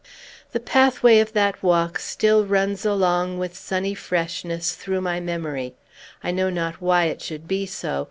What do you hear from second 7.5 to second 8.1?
so.